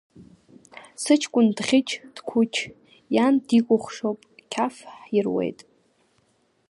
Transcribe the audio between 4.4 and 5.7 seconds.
қьаф ҳируеит!